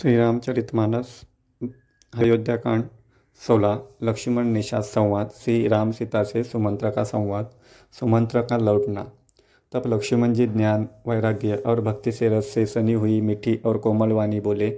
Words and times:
श्री 0.00 0.16
रामचरितमानस 0.16 1.06
अयोध्या 2.14 2.56
कांड 2.56 2.84
सोलह, 3.46 3.82
लक्ष्मण 4.02 4.44
निषाद 4.44 4.82
संवाद 4.82 5.30
श्री 5.30 5.68
राम 5.68 5.90
सीता 5.92 6.22
से 6.22 6.42
सुमंत्र 6.42 6.90
का 6.90 7.04
संवाद, 7.04 7.50
सुमंत्र 8.00 8.42
का 8.42 8.56
लौटना। 8.56 9.12
तब 9.72 9.82
लक्ष्मण 9.86 10.32
जी 10.32 10.46
ज्ञान, 10.46 10.88
वैराग्य 11.08 11.56
और 11.56 11.80
भक्ति 11.80 12.12
से 12.12 12.28
रस 12.28 12.46
से 12.46 12.66
सनी 12.66 12.92
हुई 12.92 13.20
मीठी 13.20 13.56
और 13.56 13.78
कोमल 13.78 14.12
वाणी 14.12 14.40
बोले, 14.40 14.68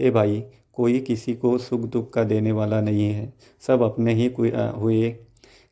हे 0.00 0.10
भाई, 0.10 0.44
कोई 0.72 0.98
किसी 0.98 1.34
को 1.34 1.58
सुख 1.58 1.80
दुख 1.80 2.12
का 2.12 2.24
देने 2.24 2.52
वाला 2.52 2.80
नहीं 2.80 3.10
है। 3.10 3.32
सब 3.60 3.82
अपने 3.82 4.14
ही 4.14 4.34
हुए, 4.78 5.10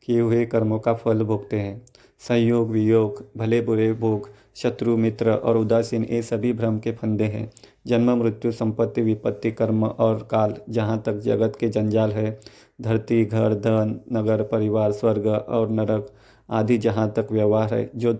किए 0.05 0.19
हुए 0.19 0.45
कर्मों 0.45 0.79
का 0.79 0.93
फल 0.93 1.23
भोगते 1.23 1.59
हैं। 1.59 1.85
संयोग, 2.19 2.69
वियोग, 2.69 3.31
भले 3.37 3.61
बुरे 3.61 3.93
भोग, 3.93 4.29
शत्रु, 4.55 4.97
मित्र 4.97 5.31
और 5.31 5.57
उदासीन, 5.57 6.03
ये 6.03 6.21
सभी 6.21 6.53
भ्रम 6.53 6.79
के 6.79 6.91
फंदे 6.91 7.23
हैं। 7.23 7.51
जन्म, 7.89 8.11
मृत्यु, 8.23 8.51
संपत्ति, 8.51 9.01
विपत्ति, 9.01 9.51
कर्म 9.51 9.85
और 9.85 10.27
काल, 10.31 10.53
जहाँ 10.69 11.01
तक 11.05 11.19
जगत 11.19 11.57
के 11.59 11.69
जंजाल 11.69 12.11
है, 12.11 12.39
धरती, 12.81 13.23
घर, 13.25 13.53
धन, 13.53 13.99
नगर, 14.13 14.43
परिवार, 14.43 14.91
स्वर्ग 14.91 15.27
और 15.27 15.69
नरक 15.69 16.11
आदि 16.49 16.77
जहाँ 16.77 17.11
तक 17.11 17.27
व्यवहार 17.31 17.73
है, 17.73 17.89
जो 17.95 18.13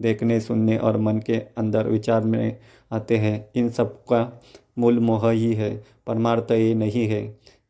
देखने, 0.00 0.40
सुनने 0.40 0.76
और 0.78 0.96
मन 0.96 1.18
के 1.18 1.36
अंदर 1.58 1.88
विचार 1.88 2.24
में 2.24 2.56
आते 2.92 3.16
हैं, 3.16 3.50
इन 3.54 3.68
सब 3.70 3.96
का 4.04 4.40
मूल 4.78 4.98
मोह 4.98 5.30
ही 5.30 5.52
है, 5.54 5.74
परमार्थ 6.06 6.50
ये 6.52 6.74
नहीं 6.74 7.06
है। 7.08 7.22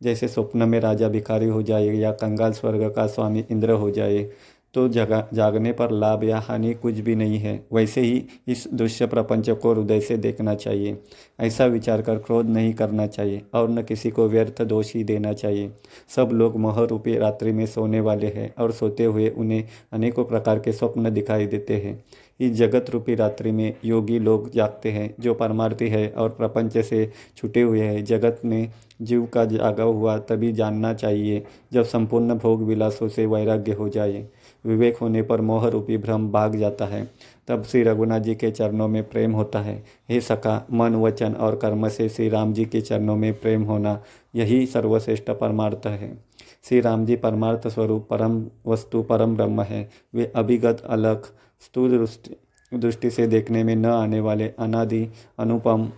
जैसे 0.03 0.29
स्वप्न 0.29 0.69
में 0.69 0.81
राजा 0.81 1.09
भिखारी 1.09 1.47
हो 1.47 1.63
जाए 1.63 1.87
या 1.87 2.11
कंगाल 2.13 2.53
स्वर्ग 2.53 2.93
का 2.97 3.07
स्वामी 3.07 3.45
इंद्र 3.51 3.71
हो 3.73 3.91
जाए 3.91 4.29
तो 4.75 4.89
जगा, 4.89 5.29
जागने 5.35 5.73
पर 5.73 5.91
लाभ 5.91 6.25
या 6.25 6.39
हानि 6.39 6.73
कुछ 6.75 6.99
भी 6.99 7.15
नहीं 7.15 7.39
है। 7.39 7.55
वैसे 7.73 8.01
ही 8.01 8.25
इस 8.49 8.67
दृश्य 8.75 9.07
प्रपंच 9.07 9.51
को 9.51 9.73
हृदय 9.75 10.01
से 10.01 10.17
देखना 10.17 10.55
चाहिए। 10.55 10.97
ऐसा 11.41 11.67
विचार 11.67 12.03
कर 12.03 12.19
क्रोध 12.19 12.47
नहीं 12.47 12.73
करना 12.75 13.07
चाहिए 13.07 13.43
और 13.55 13.71
न 13.71 13.83
किसी 13.83 14.11
को 14.11 14.29
व्यर्थ 14.29 14.63
दोष 14.63 14.95
ही 14.95 15.05
देना 15.05 15.33
चाहिए। 15.33 15.71
सब 16.17 16.31
लोग 16.33 16.57
मोह 16.57 16.85
रूपी 16.85 17.17
रात्रि 17.19 17.53
में 17.53 17.67
सोने 17.67 18.01
वाले 18.01 18.27
हैं 18.27 18.53
और 18.59 18.73
सोते 18.73 19.05
हुए 19.05 19.29
उन्हें 19.29 19.65
अनेकों 19.93 20.25
प्रकार 20.25 20.59
के 20.59 20.73
स्वप्न 20.73 21.11
दिखाई 21.11 21.47
देते 21.47 21.77
हैं। 21.77 22.03
इस 22.41 22.53
जगत 22.53 22.91
रूपी 22.91 23.15
रात्रि 23.15 23.51
में 23.51 23.77
योगी 23.85 24.19
लोग 24.19 24.51
जागते 24.51 24.91
हैं, 24.91 25.15
जो 25.21 25.35
परमार्थी 25.35 25.89
है 25.89 26.09
और 26.09 26.29
प्रपंच 26.29 26.79
से 26.79 27.13
छुटे 27.37 27.63
हुए 27.63 27.81
हैं। 27.81 28.05
जगत 28.05 28.41
में 28.45 28.71
जीव 29.03 29.27
का 29.27 29.45
जागा 29.45 29.83
हुआ 29.83 30.19
तभी 30.19 30.53
जानना 30.53 30.95
चाहिए, 30.95 31.45
जब 31.73 31.83
संपूर्ण 31.83 32.35
भोग 32.35 32.63
विलासों 32.63 33.09
से 33.09 33.27
वैराग्य 33.27 33.73
हो 33.73 33.89
जाए। 33.89 34.27
विवेक 34.67 34.97
होने 34.97 35.23
पर 35.23 35.41
मोह 35.41 35.69
रूपी 35.69 35.99
भ्रम 35.99 36.33
भाग 36.33 36.57
जाता 36.57 36.85
है। 36.85 37.11
तब 37.49 37.63
श्री 37.63 37.83
रघुनाथ 37.83 38.21
जी 38.21 38.35
के 38.35 38.51
चरणों 38.51 38.89
में 38.89 39.09
प्रेम 39.09 39.33
होता 39.33 39.61
है। 39.61 39.85
हे 40.11 40.21
सखा, 40.21 40.67
मन, 40.73 40.95
वचन 40.95 41.33
और 41.33 41.57
कर्म 41.57 41.89
से 41.89 42.09
श्री 42.09 42.29
राम 42.29 42.53
जी 42.53 42.65
के 42.65 42.81
चरणों 42.81 43.17
में 43.17 43.41
प्रेम 43.41 43.63
होना, 43.63 44.03
यही 44.35 44.67
सर्वश्रेष्ठ 44.67 45.31
परमार्थ 45.31 45.87
है। 45.87 46.34
श्री 46.65 46.81
राम 46.81 47.05
जी 47.07 47.17
परमार्थ 47.17 47.67
स्वरूप 47.69 48.07
परम 48.11 48.45
वस्तु 48.67 49.03
परम 49.03 49.37
ब्रह्म 49.37 49.63
है। 49.63 49.89
वे 50.15 50.31
अभिगत 50.37 50.81
अलग 50.87 51.25
स्थूल 51.61 52.07
दृष्टि 52.73 53.11
से 53.11 53.27
देखने 53.27 53.65
में 53.65 53.75
न 53.77 53.87
आने 53.87 54.21
वाले 54.21 54.49
अनादि 54.59 55.07
अनुपम 55.39 55.89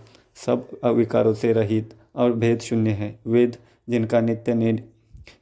सब 0.45 0.67
अविकारों 0.83 1.33
से 1.33 1.53
रहित 1.53 1.93
और 2.15 2.33
भेद 2.33 2.59
शून्य 2.59 2.91
है। 2.91 3.19
वेद 3.27 3.55
जिनका 3.89 4.21
नित्य 4.21 4.53
ने, 4.53 4.71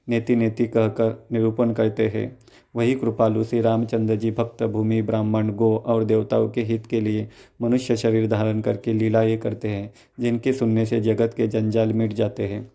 नेति 0.09 0.35
नेति 0.35 0.67
कहकर 0.67 1.27
निरूपण 1.31 1.73
करते 1.73 2.07
हैं 2.07 2.37
वही 2.75 2.95
कृपालु 2.95 3.43
श्री 3.43 3.61
रामचंद्र 3.61 4.15
जी 4.15 4.31
भक्त 4.31 4.63
भूमि 4.63 5.01
ब्राह्मण 5.01 5.51
गो 5.51 5.75
और 5.77 6.03
देवताओं 6.03 6.49
के 6.49 6.61
हित 6.61 6.85
के 6.85 7.01
लिए 7.01 7.27
मनुष्य 7.61 7.97
शरीर 7.97 8.27
धारण 8.27 8.61
करके 8.61 8.93
लीलाएँ 8.93 9.37
करते 9.37 9.67
हैं 9.67 9.93
जिनके 10.19 10.53
सुनने 10.53 10.85
से 10.85 10.99
जगत 11.01 11.33
के 11.37 11.47
जंजाल 11.47 11.93
मिट 11.93 12.13
जाते 12.13 12.47
हैं। 12.47 12.71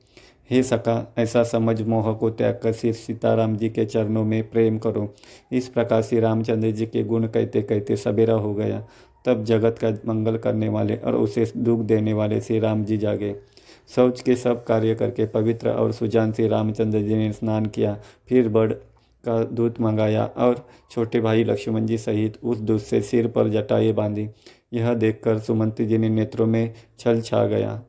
हे 0.51 0.63
सका 0.63 1.15
ऐसा 1.19 1.43
समझ 1.43 1.83
मोह 1.83 2.13
को 2.13 2.31
त्याग 2.31 2.61
कर 2.63 2.73
श्री 2.73 2.93
सीताराम 2.93 3.57
जी 3.57 3.69
के 3.69 3.85
चरणों 3.85 4.25
में 4.25 4.51
प्रेम 4.51 4.79
करो। 4.79 5.15
इस 5.53 5.69
प्रकार 5.69 6.03
श्री 6.03 6.21
रामचंद्र 6.21 6.71
जी 6.71 6.87
के 6.87 7.05
गुण 7.05 7.27
कहते 7.27 7.63
कहते 7.63 7.97
सवेरा 7.97 8.35
हो 8.35 8.55
गया। 8.55 8.87
तब 9.25 9.45
जगत 9.45 9.79
का 9.85 9.91
मंगल 9.91 10.37
करने 10.37 10.69
वाले 10.69 10.97
और 10.97 11.15
उसे 11.15 11.53
दुख 11.57 11.81
देने 11.81 12.13
वाले 12.13 12.41
श्री 12.41 12.59
राम 12.59 12.85
जी 12.85 12.97
जागे। 12.97 13.35
शौच 13.95 14.21
के 14.21 14.37
सब 14.37 14.65
कार्य 14.65 14.95
करके 14.95 15.27
पवित्र 15.27 15.71
और 15.71 15.93
सुजान 15.93 16.33
श्री 16.33 16.49
रामचंद्र 16.49 17.01
जी 17.01 17.15
ने 17.15 17.33
स्नान 17.33 17.67
किया। 17.67 17.99
फिर 18.29 18.49
बड़ 18.49 18.73
का 19.25 19.45
दूध 19.45 19.75
मंगाया 19.81 20.25
और 20.25 20.67
छोटे 20.91 21.21
भाई 21.21 21.45
लक्ष्मण 21.45 21.87
जी 21.87 21.99
सहित 21.99 22.39
उस 22.43 22.59
दूध 22.59 22.81
से 22.81 23.01
सिर 23.01 23.27
पर 23.29 23.49
जटाएँ 23.49 23.93
बांधी। 23.93 24.29
यह 24.73 24.95
देखकर 24.95 25.39
सुमंती 25.39 25.87
जी 25.87 25.99
ने 25.99 26.09
नेत्रों 26.09 26.47
में 26.47 26.75
छल 26.99 27.21
छा 27.21 27.47
गया। 27.47 27.83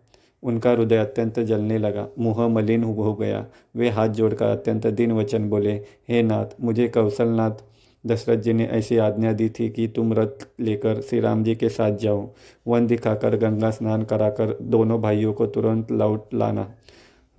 उनका 0.44 0.72
हृदय 0.72 0.98
अत्यंत 0.98 1.40
जलने 1.40 1.78
लगा। 1.78 2.08
मुँह 2.20 2.48
मलिन 2.48 2.84
हो 2.84 3.14
गया। 3.14 3.46
वे 3.76 3.90
हाथ 3.90 4.10
जोड़कर 4.10 4.46
अत्यंत 4.46 4.88
दिन 4.88 5.12
वचन 5.12 5.50
बोले, 5.50 5.74
हे 6.10 6.24
नाथ, 6.24 6.46
मुझे 6.62 6.88
कौशलनाथ 6.88 7.64
दशरथ 8.04 8.38
जी 8.38 8.54
ने 8.54 8.66
ऐसी 8.66 8.98
आज्ञा 8.98 9.34
दी 9.34 9.50
थी 9.50 9.70
कि 9.70 9.88
तुम 9.88 10.14
रथ 10.14 10.48
लेकर 10.60 11.02
श्री 11.02 11.20
राम 11.20 11.44
जी 11.44 11.56
के 11.56 11.70
साथ 11.70 11.98
जाओ। 11.98 12.30
वन 12.68 12.88
दिखाकर 12.88 13.36
गंगा 13.38 13.70
स्नान 13.72 14.04
कराकर 14.04 14.58
दोनों 14.62 15.02
भाइयों 15.02 15.34
को 15.34 15.46
तुरंत 15.46 15.92
लौट 15.92 16.34
लाना, 16.34 16.68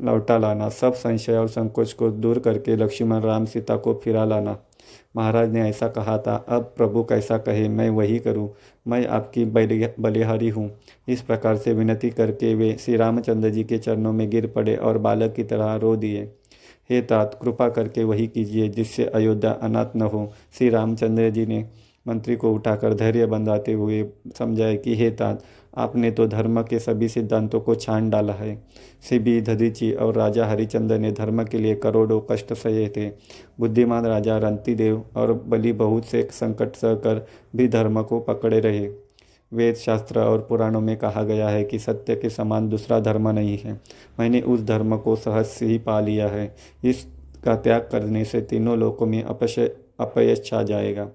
लौटा 0.01 0.39
लाना। 0.39 0.69
सब 0.69 0.95
संशय 0.95 1.37
और 1.37 1.49
संकोच 1.49 1.93
को 1.93 2.11
दूर 2.11 2.39
करके 2.39 2.77
लक्ष्मण 2.77 3.21
राम 3.21 3.45
सीता 3.45 3.77
को 3.77 4.01
फिरा 4.05 4.25
लाना। 4.25 4.59
महाराज 5.17 5.53
ने 5.53 5.69
ऐसा 5.69 5.89
कहा 5.89 6.19
था, 6.19 6.35
अब 6.49 6.73
प्रभु 6.77 7.03
कैसा 7.05 7.39
कहे, 7.39 7.69
मैं 7.69 7.89
वही 7.91 8.19
करूँ। 8.19 8.49
मैं 8.89 9.07
आपकी 9.07 9.45
बलिहारी 10.01 10.49
हूँ। 10.49 10.71
इस 11.09 11.23
प्रकार 11.23 11.57
से 11.57 11.73
विनती 11.73 12.11
करके 12.11 12.55
वे 12.55 12.77
श्री 12.81 12.97
रामचंद्र 12.97 13.51
जी 13.51 13.65
के 13.65 13.79
चरणों 13.79 14.13
में 14.13 14.29
गिर 14.31 14.47
पड़े 14.47 14.77
और 14.77 14.99
बालक 14.99 15.35
की 15.35 15.45
तरह 15.45 15.75
रो 15.75 15.97
दिए। 15.97 16.23
हे 16.91 17.01
तात, 17.03 17.39
कृपा 17.43 17.69
करके 17.69 18.05
वही 18.05 18.27
कीजिए 18.27 18.69
जिससे 18.69 19.05
अयोध्या 19.05 19.51
अनाथ 19.53 19.97
न 19.97 20.03
हो 20.03 20.33
श्री 20.59 20.69
रामचंद्र 20.71 21.31
जी 21.31 21.47
ने 21.47 21.65
मंत्री 22.09 22.37
को 22.37 22.53
उठाकर 22.53 22.95
धैर्य 22.95 23.27
बंधाते 23.27 23.73
हुए 23.73 24.05
समझाए 24.39 24.77
कि, 24.77 24.95
हे 24.97 25.11
तात 25.11 25.43
आपने 25.75 26.11
तो 26.11 26.27
धर्म 26.27 26.63
के 26.63 26.79
सभी 26.79 27.09
सिद्धांतों 27.09 27.61
को 27.61 27.75
छान 27.75 28.11
डाला 28.11 28.33
है। 28.33 28.55
सिबी 29.09 29.41
धदीची 29.41 29.93
और 29.93 30.15
राजा 30.15 30.47
हरिचंद्र 30.47 30.99
ने 30.99 31.13
धर्म 31.13 31.45
के 31.45 31.59
लिए 31.59 31.75
करोड़ों 31.75 32.21
कष्ट 32.31 32.53
सहे 32.53 32.89
थे। 32.89 33.09
बुद्धिमान 33.61 34.07
राजा 34.07 34.39
रंतिदेव 34.39 35.05
और 35.17 35.33
बलि 35.33 35.73
बहुत 35.75 36.05
से 36.05 36.29
संकट 36.33 36.77
सहकर 36.77 37.27
भी 37.57 37.69
धर्म 37.69 38.03
को 38.03 38.21
पकड़े 38.21 38.61
रहे। 38.61 38.87
वेद 39.53 39.75
शास्त्र 39.75 40.21
और 40.21 40.47
पुराणों 40.49 40.81
में 40.81 40.97
कहा 40.97 41.23
गया 41.23 41.49
है 41.49 41.65
कि 41.65 41.79
सत्य 41.79 42.15
के 42.17 42.29
समान 42.31 42.69
दूसरा 42.69 43.01
धर्म 43.01 43.29
नहीं 43.29 43.59
है। 43.59 43.81
मैंने 44.21 44.41
उस 44.41 44.63
धर्म 44.63 44.97
को 44.97 45.17
सहज 45.17 45.47
से 45.47 45.67
ही 45.67 45.79
पा 45.79 46.01
लिया 46.01 46.29
है। 46.29 46.55
इसका 46.85 47.57
त्याग 47.57 47.89
करने 47.93 48.25
से 48.25 48.41
तीनों 48.41 48.79
लोकों 48.79 49.07
में 49.07 49.23
अपशय, 49.23 49.71
अपयश 50.01 50.43
छा 50.45 50.63
जाएगा। 50.63 51.09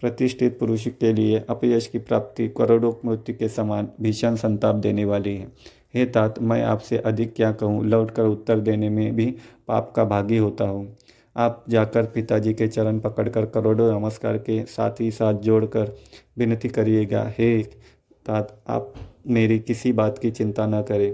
प्रतिष्ठित 0.00 0.58
पुरुष 0.58 0.86
के 1.00 1.12
लिए 1.12 1.44
अपयश 1.50 1.86
की 1.86 1.98
प्राप्ति 1.98 2.48
करोड़ों 2.48 2.92
मृत्यु 3.04 3.34
के 3.36 3.48
समान 3.48 3.88
भीषण 4.00 4.34
संताप 4.34 4.74
देने 4.74 5.04
वाली 5.04 5.36
है। 5.36 5.48
हे 5.94 6.04
तात, 6.06 6.38
मैं 6.38 6.62
आपसे 6.62 6.98
अधिक 6.98 7.34
क्या 7.34 7.52
कहूँ? 7.52 7.84
लौट 7.84 8.10
कर 8.10 8.22
उत्तर 8.22 8.60
देने 8.60 8.88
में 8.88 9.14
भी 9.16 9.26
पाप 9.68 9.92
का 9.96 10.04
भागी 10.04 10.36
होता 10.36 10.64
हूँ। 10.64 10.96
आप 11.36 11.64
जाकर 11.68 12.06
पिताजी 12.06 12.54
के 12.54 12.68
चरण 12.68 12.98
पकड़कर 13.00 13.46
करोड़ों 13.46 14.00
नमस्कार 14.00 14.38
के 14.38 14.64
साथ 14.64 15.00
ही 15.00 15.10
साथ 15.10 15.34
जोड़कर 15.34 15.94
विनती 16.38 16.68
करिएगा, 16.68 17.32
हे 17.38 17.62
तात, 17.62 18.60
आप 18.68 18.94
मेरी 19.26 19.58
किसी 19.58 19.92
बात 19.92 20.18
की 20.18 20.30
चिंता 20.30 20.66
न 20.66 20.82
करें। 20.82 21.12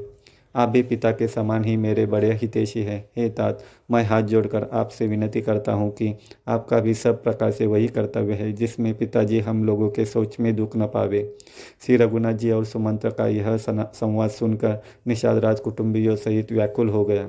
आप 0.54 0.69
भी 0.69 0.82
पिता 0.82 1.10
के 1.12 1.28
समान 1.28 1.65
ही 1.65 1.76
मेरे 1.76 2.04
बड़े 2.06 2.32
हितेशी 2.32 2.82
हैं। 2.82 2.98
हे 3.16 3.28
तात, 3.28 3.62
मैं 3.91 4.03
हाथ 4.04 4.22
जोड़कर 4.22 4.69
आपसे 4.72 5.06
विनती 5.06 5.41
करता 5.41 5.72
हूँ 5.72 5.91
कि 5.92 6.15
आपका 6.48 6.81
भी 6.81 6.94
सब 6.94 7.22
प्रकार 7.22 7.50
से 7.50 7.66
वही 7.66 7.88
कर्तव्य 7.88 8.34
है, 8.34 8.53
जिसमें 8.53 8.93
पिताजी 8.94 9.41
हम 9.41 9.64
लोगों 9.64 9.91
के 9.91 10.04
सोच 10.04 10.38
में 10.41 10.54
दुख 10.56 10.76
न 10.76 10.87
पावे। 10.87 11.22
श्री 11.87 11.97
रघुनाथ 11.97 12.34
जी 12.34 12.50
और 12.50 12.64
सुमंत्र 12.64 13.10
का 13.10 13.26
यह 13.26 13.56
संवाद 13.56 14.31
सुनकर 14.31 14.81
निषाद 15.06 15.38
राज 15.38 15.60
कुटुंबियों 15.60 16.17
सहित 16.17 16.52
व्याकुल 16.52 16.88
हो 16.88 17.05
गया। 17.05 17.28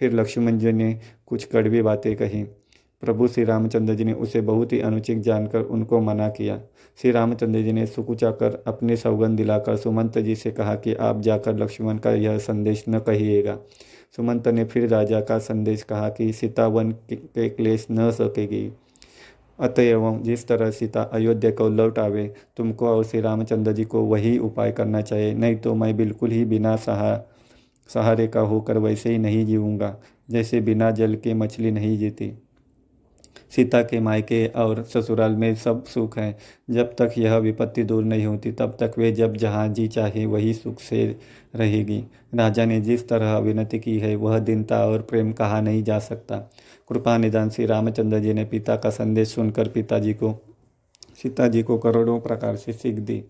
फिर 0.00 0.12
लक्ष्मण 0.12 0.58
जी 0.58 0.72
ने 0.72 0.98
कुछ 1.26 1.44
कड़वी 1.44 1.82
बातें 1.82 2.14
कही। 2.16 2.44
प्रभु 3.02 3.26
श्री 3.28 3.44
रामचंद्र 3.44 3.94
जी 3.94 4.04
ने 4.04 4.12
उसे 4.12 4.40
बहुत 4.40 4.72
ही 4.72 4.80
अनुचित 4.80 5.18
जानकर 5.18 5.60
उनको 5.60 6.00
मना 6.00 6.28
किया। 6.28 6.58
श्री 6.98 7.10
रामचंद्र 7.10 7.60
जी 7.62 7.72
ने 7.72 7.86
सुकुचाकर 7.86 8.62
अपने 8.66 8.96
सौगंध 8.96 9.36
दिलाकर 9.36 9.76
सुमंत 9.76 10.18
जी 10.18 10.34
से 10.34 10.50
कहा 10.50 10.74
कि 10.74 10.94
आप 10.94 11.20
जाकर 11.20 11.56
लक्ष्मण 11.56 11.98
का 11.98 12.10
यह 12.10 12.38
संदेश 12.38 12.84
न 12.88 12.98
कहिएगा। 12.98 13.56
सुमंत 14.16 14.48
ने 14.48 14.64
फिर 14.64 14.88
राजा 14.88 15.20
का 15.20 15.38
संदेश 15.38 15.82
कहा 15.82 16.08
कि 16.08 16.32
सीता 16.32 16.66
वन 16.66 16.92
के 17.12 17.48
क्लेश 17.48 17.86
न 17.90 18.10
सकेगी। 18.10 18.70
अतएव 19.58 20.18
जिस 20.22 20.46
तरह 20.48 20.70
सीता 20.70 21.02
अयोध्या 21.02 21.50
को 21.50 21.68
लौट 21.68 21.98
आवे, 21.98 22.26
तुमको 22.56 22.88
और 22.88 23.04
श्री 23.04 23.20
रामचंद्र 23.20 23.72
जी 23.72 23.84
को 23.84 24.02
वही 24.02 24.36
उपाय 24.38 24.72
करना 24.72 25.00
चाहिए, 25.00 25.34
नहीं 25.34 25.56
तो 25.56 25.74
मैं 25.74 25.96
बिल्कुल 25.96 26.30
ही 26.30 26.44
बिना 26.44 26.76
सहा, 26.76 27.14
सहारे 27.90 28.26
का 28.26 28.40
होकर 28.40 28.78
वैसे 28.78 29.10
ही 29.10 29.18
नहीं 29.18 29.44
जीऊँगा, 29.46 29.96
जैसे 30.30 30.60
बिना 30.60 30.90
जल 30.90 31.14
के 31.14 31.34
मछली 31.34 31.70
नहीं 31.70 31.98
जीती। 31.98 32.32
सीता 33.56 33.82
के 33.82 34.00
मायके 34.00 34.46
और 34.46 34.82
ससुराल 34.82 35.32
में 35.32 35.54
सब 35.54 35.84
सुख 35.84 36.18
है। 36.18 36.38
जब 36.70 36.94
तक 36.96 37.12
यह 37.18 37.36
विपत्ति 37.36 37.82
दूर 37.82 38.04
नहीं 38.04 38.26
होती, 38.26 38.52
तब 38.52 38.76
तक 38.80 38.92
वे 38.98 39.12
जब 39.12 39.36
जहाँ 39.36 39.68
जी 39.68 39.88
चाहे, 39.88 40.26
वही 40.26 40.54
सुख 40.54 40.80
से 40.80 41.16
रहेगी। 41.54 42.04
राजा 42.34 42.64
ने 42.64 42.80
जिस 42.80 43.08
तरह 43.08 43.38
विनती 43.38 43.78
की 43.78 43.98
है, 43.98 44.16
वह 44.16 44.38
दीनता 44.38 44.86
और 44.86 45.02
प्रेम 45.02 45.32
कहा 45.32 45.60
नहीं 45.60 45.82
जा 45.84 45.98
सकता। 45.98 46.36
कृपा 46.88 47.18
निदान 47.18 47.50
श्री 47.50 47.66
रामचंद्र 47.66 48.18
जी 48.18 48.32
ने 48.34 48.44
पिता 48.44 48.76
का 48.76 48.90
संदेश 48.90 49.28
सुनकर 49.28 49.68
पिताजी 49.68 50.14
को 50.14 50.34
सीता 51.22 51.48
जी 51.48 51.62
को 51.62 51.78
करोड़ों 51.78 52.20
प्रकार 52.20 52.56
से 52.56 52.72
सीख 52.72 52.94
दी। 52.94 53.24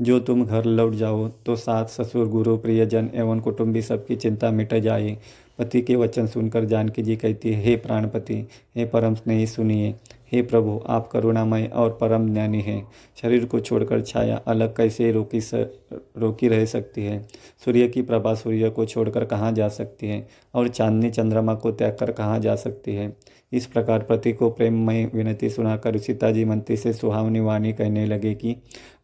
जो 0.00 0.18
तुम 0.20 0.44
घर 0.44 0.64
लौट 0.64 0.94
जाओ 0.94 1.28
तो 1.28 1.56
सास 1.56 1.96
ससुर, 2.00 2.28
गुरु, 2.28 2.56
प्रियजन 2.56 3.10
एवं 3.14 3.40
कुटुंबी 3.40 3.82
सबकी 3.82 4.16
चिंता 4.16 4.50
मिट 4.50 4.74
जाए। 4.74 5.16
पति 5.58 5.80
के 5.82 5.96
वचन 5.96 6.26
सुनकर 6.26 6.64
जानकी 6.64 7.02
जी 7.02 7.16
कहती 7.16 7.52
है 7.52 7.62
हे 7.62 7.76
प्राणपति 7.76 8.48
हे 8.76 8.86
परम 8.86 9.14
स्नेही 9.14 9.46
सुनिए। 9.46 9.94
हे 10.32 10.42
प्रभु 10.42 10.82
आप 10.86 11.08
करुणामय 11.08 11.64
और 11.74 11.90
परम 12.00 12.32
ज्ञानी 12.32 12.60
हैं। 12.60 12.88
शरीर 13.22 13.44
को 13.44 13.60
छोड़कर 13.60 14.02
छाया 14.02 14.36
अलग 14.36 14.76
कैसे 14.76 15.12
रोकी 15.12 15.40
स, 15.40 15.50
रोकी 16.18 16.48
रह 16.48 16.64
सकती 16.64 17.04
है? 17.04 17.28
सूर्य 17.64 17.88
की 17.88 18.02
प्रभा 18.02 18.34
सूर्य 18.34 18.70
को 18.70 18.84
छोड़कर 18.84 19.24
कहाँ 19.24 19.52
जा 19.52 19.68
सकती 19.68 20.06
है? 20.06 20.28
और 20.54 20.68
चांदनी 20.68 21.10
चंद्रमा 21.10 21.54
को 21.54 21.70
त्याग 21.72 21.96
कर 22.00 22.12
कहाँ 22.12 22.38
जा 22.38 22.56
सकती 22.56 22.94
है? 22.94 23.16
इस 23.52 23.66
प्रकार 23.66 23.98
पति 23.98 24.32
को 24.32 24.50
प्रेममय 24.50 25.10
विनती 25.14 25.50
सुनाकर 25.50 25.98
सीताजी 25.98 26.44
मंत्री 26.44 26.76
से 26.76 26.92
सुहावनी 26.92 27.40
वाणी 27.40 27.72
कहने 27.72 28.06
लगे 28.06 28.34
कि 28.34 28.56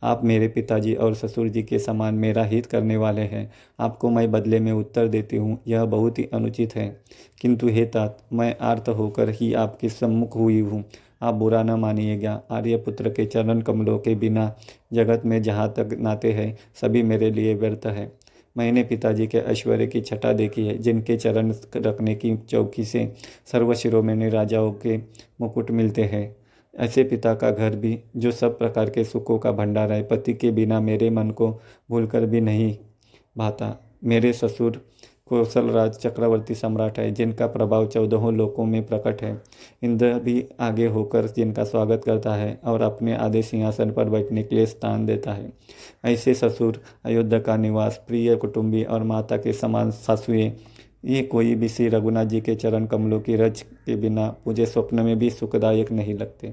आप 0.04 0.24
मेरे 0.24 0.48
पिताजी 0.48 0.94
और 0.94 1.14
ससुर 1.14 1.48
जी 1.48 1.62
के 1.62 1.78
समान 1.78 2.14
मेरा 2.14 2.44
हित 2.44 2.66
करने 2.66 2.96
वाले 2.96 3.22
हैं। 3.22 3.52
आपको 3.80 4.10
मैं 4.10 4.30
बदले 4.30 4.60
में 4.60 4.72
उत्तर 4.72 5.08
देती 5.08 5.36
हूँ, 5.36 5.58
यह 5.68 5.84
बहुत 5.84 6.18
ही 6.18 6.28
अनुचित 6.34 6.76
है। 6.76 7.00
किंतु 7.40 7.68
हे 7.68 7.84
तात, 7.84 8.18
मैं 8.32 8.56
आर्त 8.60 8.88
होकर 8.88 9.28
ही 9.28 9.54
आपके 9.54 9.88
सम्मुख 9.88 10.36
हुई 10.36 10.60
हूँ। 10.60 10.84
आप 11.22 11.34
बुरा 11.34 11.62
न 11.62 11.70
मानिएगा, 11.70 12.42
आर्यपुत्र 12.50 13.10
के 13.10 13.26
चरण 13.26 13.60
कमलों 13.60 13.98
के 13.98 14.14
बिना 14.14 14.54
जगत 14.92 15.22
में 15.24 15.42
जहाँ 15.42 15.74
तक 15.76 15.96
नाते 16.00 16.32
हैं, 16.32 16.58
सभी 16.80 17.02
मेरे 17.02 17.30
लिए 17.30 17.54
व्यर्थ 17.54 17.86
है। 17.86 18.12
मैंने 18.56 18.82
पिताजी 18.82 19.26
के 19.26 19.38
ऐश्वर्य 19.38 19.86
की 19.86 20.00
छटा 20.00 20.32
देखी 20.32 20.66
है, 20.66 20.78
जिनके 20.78 21.16
चरण 21.16 21.54
रखने 21.76 22.14
की 22.14 22.36
चौकी 22.36 22.84
से 22.84 23.12
सर्वशिरोमणि 23.52 24.28
राजाओं 24.28 24.72
के 24.72 24.96
मुकुट 25.40 25.70
मिलते 25.70 26.04
हैं। 26.04 26.36
ऐसे 26.78 27.04
पिता 27.04 27.34
का 27.34 27.50
घर 27.50 27.76
भी, 27.76 28.00
जो 28.16 28.30
सब 28.30 28.58
प्रकार 28.58 28.90
के 28.90 29.04
सुखों 29.04 29.38
का 29.38 29.52
भंडार 29.52 29.92
है, 29.92 30.02
पति 30.02 30.34
के 30.34 30.50
बिना 30.50 30.80
मेरे 30.80 31.10
मन 31.10 31.30
को 31.30 31.60
भूलकर 31.90 32.26
भी 32.26 32.40
नहीं 32.40 32.76
भाता। 33.38 33.90
मेरे 34.04 34.32
ससुर 34.32 34.86
कौशल 35.26 35.64
राज 35.64 35.90
चक्रवर्ती 35.90 36.54
सम्राट 36.54 36.98
है, 36.98 37.10
जिनका 37.10 37.46
प्रभाव 37.46 37.86
चौदहों 37.86 38.34
लोकों 38.34 38.64
में 38.64 38.86
प्रकट 38.86 39.22
है। 39.22 39.42
इंद्र 39.82 40.14
भी 40.14 40.44
आगे 40.60 40.86
होकर 40.86 41.26
जिनका 41.26 41.64
स्वागत 41.64 42.02
करता 42.04 42.34
है 42.34 42.60
और 42.64 42.82
अपने 42.82 43.16
आधे 43.16 43.42
सिंहासन 43.42 43.90
पर 43.90 44.04
बैठने 44.04 44.42
के 44.42 44.56
लिए 44.56 44.66
स्थान 44.66 45.06
देता 45.06 45.32
है। 45.32 45.52
ऐसे 46.04 46.34
ससुर 46.34 46.80
अयोध्या 47.04 47.38
का 47.38 47.56
निवास, 47.56 48.04
प्रिय 48.08 48.36
कुटुंबी 48.36 48.84
और 48.84 49.02
माता 49.02 49.36
के 49.36 49.52
समान 49.52 49.90
सासुए 49.90 50.52
ये 51.04 51.22
कोई 51.22 51.54
भी 51.54 51.68
श्री 51.68 51.88
रघुनाथ 51.88 52.24
जी 52.24 52.40
के 52.40 52.54
चरण 52.54 52.86
कमलों 52.86 53.20
की 53.20 53.36
रज 53.36 53.62
के 53.62 53.96
बिना 53.96 54.36
मुझे 54.46 54.66
स्वप्न 54.66 55.00
में 55.00 55.18
भी 55.18 55.30
सुखदायक 55.30 55.92
नहीं 55.92 56.14
लगते। 56.14 56.48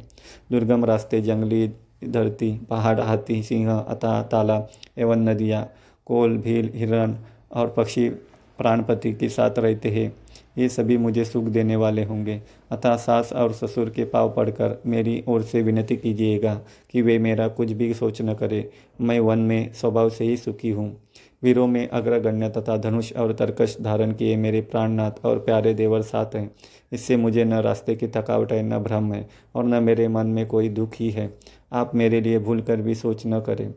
दुर्गम 0.51 0.85
रास्ते, 0.85 1.21
जंगली 1.21 1.71
धरती, 2.05 2.59
पहाड़, 2.69 2.99
हाथी, 2.99 3.43
सिंह, 3.43 3.73
अता, 3.73 4.23
ताला 4.23 4.67
एवं 4.97 5.15
नदियाँ, 5.15 5.73
कोल, 6.05 6.37
भील, 6.37 6.71
हिरण 6.75 7.15
और 7.51 7.73
पक्षी 7.77 8.09
प्राणपति 8.57 9.13
के 9.13 9.29
साथ 9.29 9.51
रहते 9.57 9.89
हैं। 9.89 10.15
ये 10.57 10.69
सभी 10.69 10.97
मुझे 10.97 11.25
सुख 11.25 11.43
देने 11.43 11.75
वाले 11.75 12.03
होंगे। 12.03 12.41
अतः, 12.71 12.95
सास 12.95 13.33
और 13.33 13.53
ससुर 13.53 13.89
के 13.89 14.05
पाव 14.05 14.33
पढ़कर 14.33 14.81
मेरी 14.85 15.23
ओर 15.27 15.41
से 15.41 15.61
विनती 15.61 15.95
कीजिएगा 15.95 16.61
कि 16.91 17.01
वे 17.01 17.19
मेरा 17.19 17.47
कुछ 17.47 17.71
भी 17.71 17.93
सोच 17.93 18.21
न 18.21 18.33
करे। 18.33 18.69
मैं 19.01 19.19
वन 19.19 19.39
में 19.39 19.73
स्वभाव 19.73 20.09
से 20.09 20.25
ही 20.25 20.37
सुखी 20.37 20.69
हूँ। 20.69 20.97
वीरों 21.43 21.67
में 21.67 21.87
अग्रगण्य 21.89 22.49
तथा 22.49 22.77
धनुष 22.77 23.13
और 23.13 23.33
तर्कश 23.33 23.77
धारण 23.81 24.11
किए 24.11 24.35
मेरे 24.37 24.61
प्राणनाथ 24.61 25.25
और 25.25 25.39
प्यारे 25.39 25.73
देवर 25.73 26.01
साथ 26.01 26.35
हैं। 26.35 26.51
इससे 26.91 27.17
मुझे 27.17 27.45
न 27.45 27.53
रास्ते 27.53 27.95
की 27.95 28.07
थकावट 28.07 28.51
है 28.53 28.63
न 28.63 28.77
भ्रम 28.77 29.13
है 29.13 29.27
और 29.55 29.63
न 29.63 29.83
मेरे 29.83 30.07
मन 30.07 30.27
में 30.27 30.45
कोई 30.47 30.69
दुख 30.69 30.91
ही 30.95 31.09
है। 31.09 31.33
आप 31.73 31.95
मेरे 31.95 32.21
लिए 32.21 32.39
भूल 32.39 32.61
कर 32.61 32.81
भी 32.81 32.95
सोच 32.95 33.23
न 33.27 33.39
करें। 33.39 33.73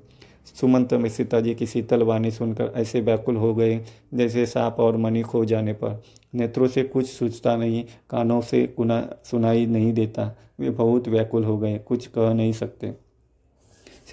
सुमंत 0.61 0.93
में 0.95 1.09
सीता 1.11 1.41
जी 1.41 1.55
की 1.55 1.67
शीतल 1.67 2.03
वाणी 2.03 2.31
सुनकर 2.31 2.73
ऐसे 2.77 3.01
व्याकुल 3.01 3.37
हो 3.37 3.55
गए 3.55 3.85
जैसे 4.15 4.47
सांप 4.47 4.77
और 4.79 4.97
मणि 4.97 5.23
खो 5.23 5.45
जाने 5.45 5.73
पर। 5.73 6.03
नेत्रों 6.35 6.67
से 6.67 6.83
कुछ 6.83 7.07
सूझता 7.07 7.57
नहीं, 7.57 7.85
कानों 8.11 8.41
से 8.41 8.67
कुना 8.67 9.17
सुनाई 9.25 9.67
नहीं 9.67 9.93
देता। 9.93 10.37
वे 10.61 10.71
बहुत 10.71 11.09
व्याकुल 11.09 11.45
हो 11.45 11.59
गए, 11.59 11.79
कुछ 11.79 12.07
कह 12.07 12.35
नहीं 12.35 12.53
सकते। 12.53 13.04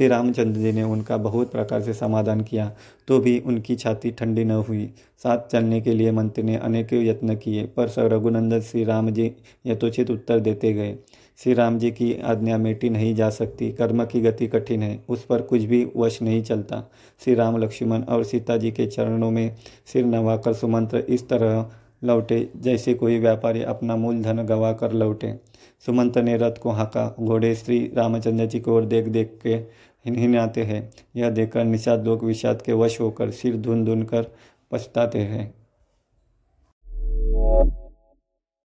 श्री 0.01 0.07
रामचंद्र 0.07 0.59
जी 0.59 0.71
ने 0.71 0.83
उनका 0.83 1.17
बहुत 1.17 1.51
प्रकार 1.51 1.81
से 1.81 1.93
समाधान 1.93 2.39
किया 2.41 2.65
तो 3.07 3.19
भी 3.19 3.37
उनकी 3.39 3.75
छाती 3.75 4.11
ठंडी 4.11 4.43
न 4.43 4.51
हुई। 4.59 4.85
साथ 5.23 5.47
चलने 5.47 5.81
के 5.81 5.93
लिए 5.93 6.11
मंत्री 6.11 6.43
ने 6.43 6.55
अनेक 6.57 6.93
यत्न 6.93 7.35
किए, 7.35 7.65
पर 7.65 7.87
सर 7.87 8.09
रघुनंदन 8.09 8.61
श्री 8.61 8.83
राम 8.83 9.09
जी 9.09 9.31
यथोचित 9.65 10.11
उत्तर 10.11 10.39
देते 10.39 10.71
गए। 10.73 10.95
श्री 11.39 11.53
राम 11.53 11.77
जी 11.79 11.91
की 11.91 12.13
आज्ञा 12.21 12.57
मेटी 12.57 12.89
नहीं 12.89 13.13
जा 13.15 13.29
सकती, 13.29 13.71
कर्म 13.71 14.03
की 14.05 14.21
गति 14.21 14.47
कठिन 14.47 14.83
है, 14.83 15.03
उस 15.09 15.25
पर 15.25 15.41
कुछ 15.41 15.63
भी 15.63 15.85
वश 15.95 16.21
नहीं 16.21 16.41
चलता। 16.43 16.83
श्री 17.21 17.35
राम, 17.35 17.57
लक्ष्मण 17.57 18.03
और 18.03 18.23
सीता 18.23 18.57
जी 18.57 18.71
के 18.71 18.87
चरणों 18.87 19.31
में 19.31 19.55
सिर 19.93 20.05
नवाकर 20.05 20.53
सुमंत्र 20.53 21.03
इस 21.09 21.27
तरह 21.29 21.65
लौटे, 22.03 22.47
जैसे 22.57 22.93
कोई 22.93 23.19
व्यापारी 23.19 23.61
अपना 23.63 23.95
मूलधन 23.95 24.43
गवा 24.43 24.71
कर 24.73 24.93
लौटे। 24.93 25.33
सुमंत 25.85 26.17
ने 26.17 26.35
रथ 26.37 26.57
को 26.61 26.69
हाँका। 26.69 27.15
घोड़े 27.19 27.53
श्री 27.55 27.79
रामचंद्र 27.95 28.45
जी 28.45 28.59
को 28.59 28.75
ओर 28.75 28.85
देख 28.85 29.07
देख 29.07 29.37
के 29.43 29.55
हिनहिनाते 30.05 30.63
हैं। 30.63 30.91
यह 31.15 31.29
देखकर 31.29 31.63
निषाद 31.63 32.05
लोग 32.05 32.23
विषाद 32.23 32.61
के 32.61 32.73
वश 32.73 32.99
होकर 33.01 33.31
सिर 33.31 33.57
धुन 33.57 33.85
धुन 33.85 34.03
कर 34.03 34.25
पछताते 34.71 35.19
हैं। 35.19 35.60